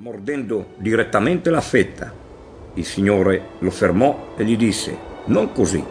mordendo 0.00 0.72
direttamente 0.76 1.50
la 1.50 1.60
fetta. 1.60 2.10
Il 2.74 2.84
Signore 2.86 3.42
lo 3.58 3.70
fermò 3.70 4.32
e 4.34 4.44
gli 4.44 4.56
disse, 4.56 4.96
non 5.26 5.52
così. 5.52 5.84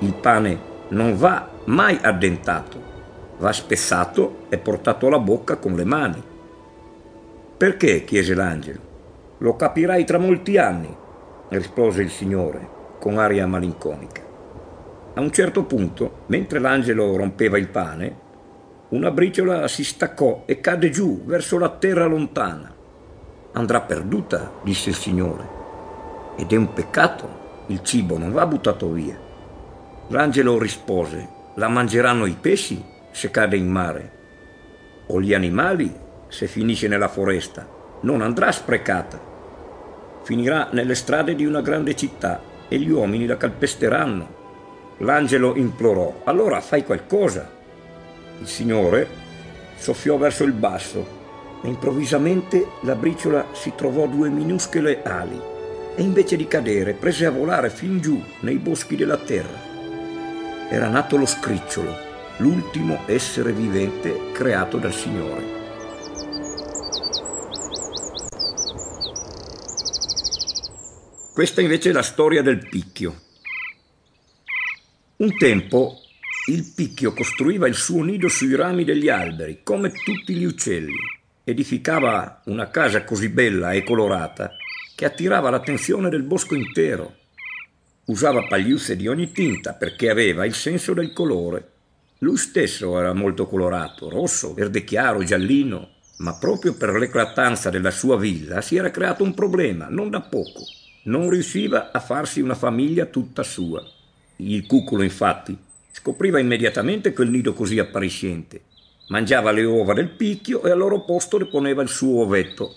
Il 0.00 0.12
pane 0.12 0.58
non 0.88 1.16
va 1.16 1.48
mai 1.64 1.98
addentato, 2.02 2.82
va 3.38 3.50
spezzato 3.52 4.44
e 4.50 4.58
portato 4.58 5.06
alla 5.06 5.18
bocca 5.18 5.56
con 5.56 5.74
le 5.74 5.84
mani. 5.84 6.22
Perché? 7.56 8.04
chiese 8.04 8.34
l'angelo. 8.34 8.88
Lo 9.38 9.56
capirai 9.56 10.04
tra 10.04 10.18
molti 10.18 10.58
anni, 10.58 10.94
rispose 11.48 12.02
il 12.02 12.10
Signore 12.10 12.78
con 12.98 13.16
aria 13.16 13.46
malinconica. 13.46 14.22
A 15.14 15.20
un 15.20 15.32
certo 15.32 15.64
punto, 15.64 16.24
mentre 16.26 16.58
l'angelo 16.58 17.16
rompeva 17.16 17.56
il 17.56 17.68
pane, 17.68 18.28
una 18.90 19.10
briciola 19.10 19.66
si 19.66 19.82
staccò 19.82 20.42
e 20.44 20.60
cadde 20.60 20.90
giù 20.90 21.22
verso 21.24 21.56
la 21.56 21.70
terra 21.70 22.04
lontana. 22.04 22.74
Andrà 23.52 23.80
perduta, 23.80 24.52
disse 24.62 24.90
il 24.90 24.94
Signore. 24.94 25.58
Ed 26.36 26.52
è 26.52 26.56
un 26.56 26.72
peccato, 26.72 27.64
il 27.66 27.82
cibo 27.82 28.16
non 28.16 28.30
va 28.30 28.46
buttato 28.46 28.90
via. 28.90 29.18
L'angelo 30.08 30.56
rispose, 30.56 31.28
la 31.56 31.68
mangeranno 31.68 32.26
i 32.26 32.36
pesci 32.40 32.82
se 33.10 33.30
cade 33.32 33.56
in 33.56 33.68
mare, 33.68 34.12
o 35.06 35.20
gli 35.20 35.34
animali 35.34 35.92
se 36.28 36.46
finisce 36.46 36.86
nella 36.86 37.08
foresta. 37.08 37.66
Non 38.02 38.22
andrà 38.22 38.52
sprecata. 38.52 39.20
Finirà 40.22 40.68
nelle 40.70 40.94
strade 40.94 41.34
di 41.34 41.44
una 41.44 41.60
grande 41.60 41.96
città 41.96 42.40
e 42.68 42.78
gli 42.78 42.88
uomini 42.88 43.26
la 43.26 43.36
calpesteranno. 43.36 44.38
L'angelo 44.98 45.56
implorò, 45.56 46.20
allora 46.24 46.60
fai 46.60 46.84
qualcosa. 46.84 47.50
Il 48.38 48.46
Signore 48.46 49.08
soffiò 49.76 50.16
verso 50.18 50.44
il 50.44 50.52
basso 50.52 51.18
improvvisamente 51.68 52.66
la 52.82 52.94
briciola 52.94 53.48
si 53.52 53.72
trovò 53.76 54.06
due 54.06 54.30
minuscole 54.30 55.02
ali 55.02 55.40
e 55.94 56.02
invece 56.02 56.36
di 56.36 56.46
cadere 56.46 56.94
prese 56.94 57.26
a 57.26 57.30
volare 57.30 57.68
fin 57.68 58.00
giù 58.00 58.22
nei 58.40 58.56
boschi 58.56 58.96
della 58.96 59.18
terra. 59.18 59.68
Era 60.70 60.88
nato 60.88 61.16
lo 61.16 61.26
scricciolo, 61.26 61.94
l'ultimo 62.38 63.00
essere 63.06 63.52
vivente 63.52 64.32
creato 64.32 64.78
dal 64.78 64.94
Signore. 64.94 65.58
Questa 71.34 71.60
invece 71.60 71.90
è 71.90 71.92
la 71.92 72.02
storia 72.02 72.42
del 72.42 72.66
picchio. 72.68 73.14
Un 75.16 75.36
tempo 75.36 76.00
il 76.46 76.72
picchio 76.74 77.12
costruiva 77.12 77.68
il 77.68 77.74
suo 77.74 78.02
nido 78.02 78.28
sui 78.28 78.54
rami 78.54 78.84
degli 78.84 79.08
alberi, 79.08 79.60
come 79.62 79.90
tutti 79.90 80.34
gli 80.34 80.44
uccelli. 80.44 81.19
Edificava 81.50 82.42
una 82.44 82.70
casa 82.70 83.02
così 83.02 83.28
bella 83.28 83.72
e 83.72 83.82
colorata 83.82 84.54
che 84.94 85.04
attirava 85.04 85.50
l'attenzione 85.50 86.08
del 86.08 86.22
bosco 86.22 86.54
intero. 86.54 87.16
Usava 88.04 88.46
pagliuzze 88.46 88.94
di 88.94 89.08
ogni 89.08 89.32
tinta 89.32 89.72
perché 89.72 90.10
aveva 90.10 90.46
il 90.46 90.54
senso 90.54 90.94
del 90.94 91.12
colore. 91.12 91.70
Lui 92.18 92.36
stesso 92.36 92.96
era 92.96 93.12
molto 93.14 93.48
colorato, 93.48 94.08
rosso, 94.08 94.54
verde 94.54 94.84
chiaro, 94.84 95.24
giallino, 95.24 95.88
ma 96.18 96.38
proprio 96.38 96.74
per 96.74 96.90
l'eclatanza 96.90 97.68
della 97.68 97.90
sua 97.90 98.16
villa 98.16 98.60
si 98.60 98.76
era 98.76 98.92
creato 98.92 99.24
un 99.24 99.34
problema, 99.34 99.88
non 99.90 100.08
da 100.08 100.20
poco. 100.20 100.62
Non 101.06 101.30
riusciva 101.30 101.90
a 101.90 101.98
farsi 101.98 102.40
una 102.40 102.54
famiglia 102.54 103.06
tutta 103.06 103.42
sua. 103.42 103.84
Il 104.36 104.66
cuculo, 104.66 105.02
infatti, 105.02 105.58
Scopriva 105.92 106.38
immediatamente 106.38 107.12
quel 107.12 107.28
nido 107.28 107.52
così 107.52 107.78
appariscente. 107.78 108.62
Mangiava 109.10 109.50
le 109.50 109.64
uova 109.64 109.92
del 109.92 110.08
picchio 110.08 110.62
e 110.62 110.70
al 110.70 110.78
loro 110.78 111.00
posto 111.00 111.36
le 111.36 111.46
poneva 111.46 111.82
il 111.82 111.88
suo 111.88 112.22
ovetto. 112.22 112.76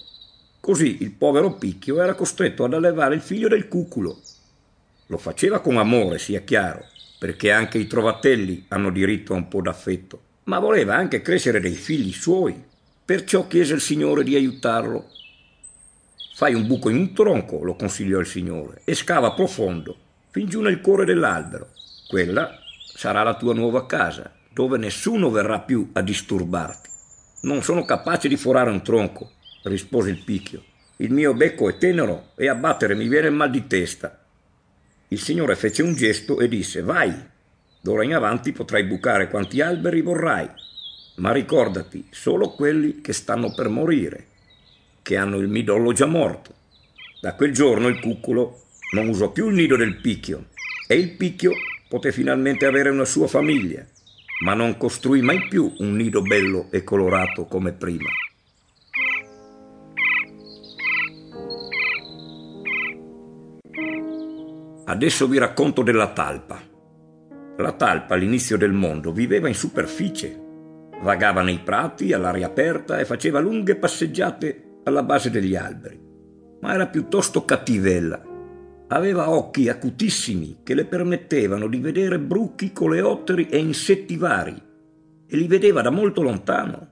Così 0.59 1.03
il 1.03 1.11
povero 1.11 1.53
picchio 1.53 2.01
era 2.01 2.15
costretto 2.15 2.63
ad 2.63 2.73
allevare 2.73 3.13
il 3.13 3.21
figlio 3.21 3.47
del 3.47 3.67
cuculo. 3.67 4.19
Lo 5.07 5.17
faceva 5.19 5.59
con 5.59 5.77
amore, 5.77 6.17
sia 6.17 6.39
chiaro, 6.39 6.85
perché 7.19 7.51
anche 7.51 7.77
i 7.77 7.85
trovatelli 7.85 8.65
hanno 8.69 8.89
diritto 8.89 9.33
a 9.33 9.35
un 9.35 9.47
po' 9.47 9.61
d'affetto, 9.61 10.21
ma 10.45 10.57
voleva 10.57 10.95
anche 10.95 11.21
crescere 11.21 11.59
dei 11.59 11.75
figli 11.75 12.11
suoi. 12.11 12.59
Perciò 13.05 13.45
chiese 13.45 13.75
il 13.75 13.81
Signore 13.81 14.23
di 14.23 14.35
aiutarlo. 14.35 15.09
Fai 16.33 16.55
un 16.55 16.65
buco 16.65 16.89
in 16.89 16.95
un 16.95 17.13
tronco, 17.13 17.63
lo 17.63 17.75
consigliò 17.75 18.19
il 18.19 18.25
Signore, 18.25 18.81
e 18.85 18.95
scava 18.95 19.33
profondo, 19.33 19.95
fin 20.31 20.47
giù 20.47 20.61
nel 20.61 20.81
cuore 20.81 21.05
dell'albero. 21.05 21.69
Quella 22.07 22.57
sarà 22.95 23.21
la 23.21 23.35
tua 23.35 23.53
nuova 23.53 23.85
casa, 23.85 24.33
dove 24.53 24.77
nessuno 24.77 25.31
verrà 25.31 25.59
più 25.59 25.89
a 25.93 26.01
disturbarti. 26.01 26.89
Non 27.41 27.63
sono 27.63 27.83
capace 27.83 28.27
di 28.27 28.37
forare 28.37 28.69
un 28.69 28.83
tronco, 28.83 29.31
rispose 29.63 30.11
il 30.11 30.23
picchio. 30.23 30.63
Il 30.97 31.11
mio 31.11 31.33
becco 31.33 31.67
è 31.67 31.77
tenero 31.77 32.29
e 32.35 32.47
a 32.47 32.55
battere 32.55 32.93
mi 32.93 33.07
viene 33.07 33.27
il 33.27 33.33
mal 33.33 33.49
di 33.49 33.65
testa. 33.65 34.23
Il 35.07 35.19
Signore 35.19 35.55
fece 35.55 35.81
un 35.81 35.95
gesto 35.95 36.39
e 36.39 36.47
disse, 36.47 36.81
vai, 36.81 37.13
d'ora 37.81 38.03
in 38.03 38.13
avanti 38.13 38.51
potrai 38.51 38.83
bucare 38.83 39.27
quanti 39.27 39.59
alberi 39.59 40.01
vorrai, 40.01 40.47
ma 41.15 41.31
ricordati 41.31 42.07
solo 42.11 42.51
quelli 42.51 43.01
che 43.01 43.13
stanno 43.13 43.53
per 43.53 43.69
morire, 43.69 44.27
che 45.01 45.17
hanno 45.17 45.37
il 45.37 45.47
midollo 45.47 45.93
già 45.93 46.05
morto. 46.05 46.53
Da 47.19 47.33
quel 47.33 47.51
giorno 47.51 47.87
il 47.87 47.99
cuculo 47.99 48.61
non 48.93 49.07
usò 49.07 49.31
più 49.31 49.49
il 49.49 49.55
nido 49.55 49.75
del 49.75 49.99
picchio 49.99 50.47
e 50.87 50.95
il 50.95 51.11
picchio 51.11 51.51
poté 51.87 52.11
finalmente 52.11 52.65
avere 52.65 52.89
una 52.89 53.05
sua 53.05 53.27
famiglia, 53.27 53.85
ma 54.43 54.53
non 54.53 54.75
costruì 54.75 55.21
mai 55.21 55.47
più 55.47 55.73
un 55.77 55.95
nido 55.95 56.21
bello 56.21 56.67
e 56.69 56.83
colorato 56.83 57.45
come 57.45 57.71
prima. 57.71 58.09
Adesso 64.85 65.27
vi 65.27 65.37
racconto 65.37 65.81
della 65.81 66.11
talpa. 66.11 66.61
La 67.57 67.71
talpa 67.71 68.15
all'inizio 68.15 68.57
del 68.57 68.73
mondo 68.73 69.13
viveva 69.13 69.47
in 69.47 69.55
superficie, 69.55 70.37
vagava 71.01 71.41
nei 71.41 71.59
prati 71.59 72.11
all'aria 72.11 72.47
aperta 72.47 72.99
e 72.99 73.05
faceva 73.05 73.39
lunghe 73.39 73.77
passeggiate 73.77 74.79
alla 74.83 75.03
base 75.03 75.29
degli 75.29 75.55
alberi, 75.55 75.97
ma 76.59 76.73
era 76.73 76.87
piuttosto 76.87 77.45
cattivella 77.45 78.31
Aveva 78.93 79.31
occhi 79.31 79.69
acutissimi 79.69 80.59
che 80.61 80.75
le 80.75 80.85
permettevano 80.85 81.65
di 81.65 81.79
vedere 81.79 82.19
bruchi, 82.19 82.71
coleotteri 82.71 83.49
e 83.49 83.57
insetti 83.57 84.17
vari 84.17 84.55
e 85.25 85.35
li 85.35 85.47
vedeva 85.47 85.81
da 85.81 85.89
molto 85.89 86.21
lontano. 86.21 86.89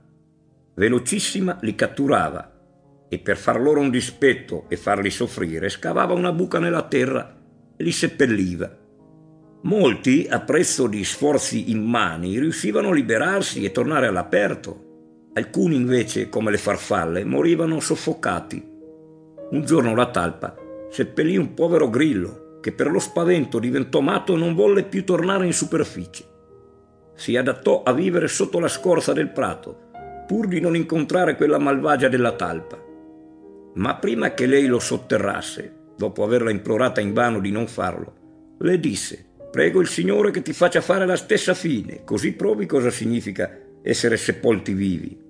Velocissima 0.74 1.58
li 1.60 1.76
catturava 1.76 3.06
e 3.08 3.18
per 3.20 3.36
far 3.36 3.60
loro 3.60 3.78
un 3.78 3.90
dispetto 3.90 4.64
e 4.68 4.76
farli 4.76 5.10
soffrire 5.10 5.68
scavava 5.68 6.12
una 6.12 6.32
buca 6.32 6.58
nella 6.58 6.82
terra 6.82 7.38
e 7.76 7.84
li 7.84 7.92
seppelliva. 7.92 8.78
Molti, 9.62 10.26
a 10.28 10.40
prezzo 10.40 10.88
di 10.88 11.04
sforzi 11.04 11.70
immani, 11.70 12.40
riuscivano 12.40 12.88
a 12.88 12.94
liberarsi 12.94 13.62
e 13.62 13.70
tornare 13.70 14.08
all'aperto. 14.08 15.30
Alcuni 15.34 15.76
invece, 15.76 16.28
come 16.28 16.50
le 16.50 16.58
farfalle, 16.58 17.24
morivano 17.24 17.78
soffocati. 17.78 18.70
Un 19.50 19.64
giorno 19.64 19.94
la 19.94 20.10
talpa 20.10 20.61
seppellì 20.92 21.38
un 21.38 21.54
povero 21.54 21.88
grillo 21.88 22.58
che 22.60 22.70
per 22.70 22.90
lo 22.90 22.98
spavento 22.98 23.58
diventò 23.58 24.00
matto 24.00 24.34
e 24.34 24.36
non 24.36 24.54
volle 24.54 24.84
più 24.84 25.04
tornare 25.04 25.46
in 25.46 25.54
superficie. 25.54 26.22
Si 27.14 27.34
adattò 27.34 27.82
a 27.82 27.94
vivere 27.94 28.28
sotto 28.28 28.60
la 28.60 28.68
scorza 28.68 29.14
del 29.14 29.30
prato, 29.30 29.90
pur 30.26 30.46
di 30.46 30.60
non 30.60 30.76
incontrare 30.76 31.34
quella 31.34 31.58
malvagia 31.58 32.08
della 32.08 32.32
talpa. 32.32 32.78
Ma 33.74 33.96
prima 33.96 34.34
che 34.34 34.44
lei 34.44 34.66
lo 34.66 34.78
sotterrasse, 34.78 35.94
dopo 35.96 36.24
averla 36.24 36.50
implorata 36.50 37.00
invano 37.00 37.40
di 37.40 37.50
non 37.50 37.66
farlo, 37.66 38.56
le 38.58 38.78
disse 38.78 39.30
Prego 39.50 39.80
il 39.80 39.88
Signore 39.88 40.30
che 40.30 40.42
ti 40.42 40.52
faccia 40.52 40.82
fare 40.82 41.06
la 41.06 41.16
stessa 41.16 41.54
fine, 41.54 42.04
così 42.04 42.32
provi 42.32 42.66
cosa 42.66 42.90
significa 42.90 43.50
essere 43.82 44.18
sepolti 44.18 44.74
vivi. 44.74 45.21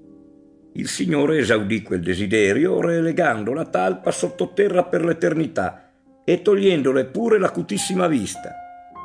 Il 0.75 0.89
Signore 0.89 1.37
esaudì 1.37 1.83
quel 1.83 2.01
desiderio 2.01 2.81
relegando 2.81 3.53
la 3.53 3.67
talpa 3.67 4.11
sottoterra 4.11 4.85
per 4.85 5.05
l'eternità 5.05 5.91
e 6.25 6.41
togliendole 6.41 7.05
pure 7.05 7.39
l'acutissima 7.39 8.07
vista. 8.07 8.55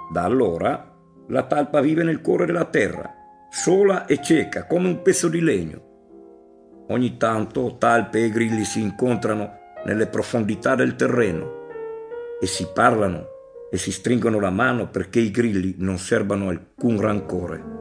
Da 0.09 0.23
allora 0.23 0.95
la 1.27 1.43
talpa 1.43 1.81
vive 1.81 2.03
nel 2.03 2.21
cuore 2.21 2.45
della 2.45 2.63
terra, 2.63 3.13
sola 3.49 4.05
e 4.05 4.21
cieca 4.21 4.65
come 4.65 4.87
un 4.87 5.01
pezzo 5.01 5.27
di 5.27 5.41
legno. 5.41 6.85
Ogni 6.87 7.17
tanto 7.17 7.75
talpe 7.77 8.23
e 8.23 8.29
grilli 8.29 8.63
si 8.63 8.79
incontrano 8.79 9.51
nelle 9.83 10.07
profondità 10.07 10.73
del 10.75 10.95
terreno 10.95 11.65
e 12.39 12.47
si 12.47 12.65
parlano 12.73 13.25
e 13.69 13.77
si 13.77 13.91
stringono 13.91 14.39
la 14.39 14.51
mano 14.51 14.87
perché 14.89 15.19
i 15.19 15.31
grilli 15.31 15.75
non 15.79 15.97
serbano 15.97 16.47
alcun 16.47 17.01
rancore. 17.01 17.76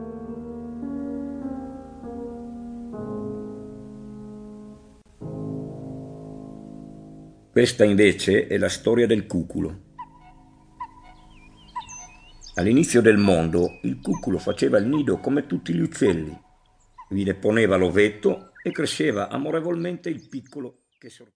Questa 7.57 7.83
invece 7.83 8.45
è 8.45 8.55
la 8.59 8.69
storia 8.69 9.07
del 9.07 9.25
cuculo. 9.25 9.85
All'inizio 12.53 13.01
del 13.01 13.17
mondo 13.17 13.79
il 13.81 13.99
cuculo 13.99 14.37
faceva 14.37 14.77
il 14.77 14.85
nido 14.85 15.17
come 15.17 15.47
tutti 15.47 15.73
gli 15.73 15.79
uccelli, 15.79 16.39
vi 17.09 17.23
deponeva 17.23 17.75
l'ovetto 17.75 18.51
e 18.61 18.69
cresceva 18.69 19.29
amorevolmente 19.29 20.07
il 20.07 20.29
piccolo 20.29 20.83
che 20.99 21.09
sorgeva. 21.09 21.25